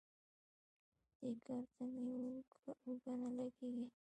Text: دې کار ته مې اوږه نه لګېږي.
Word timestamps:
دې 1.19 1.31
کار 1.45 1.63
ته 1.73 1.83
مې 2.01 2.15
اوږه 2.85 3.13
نه 3.21 3.29
لګېږي. 3.37 3.85